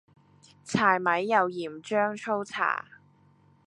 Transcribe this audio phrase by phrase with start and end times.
[0.63, 2.85] 柴米油鹽醬醋茶